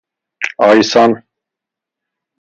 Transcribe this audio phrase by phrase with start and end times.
[0.69, 1.23] آیسان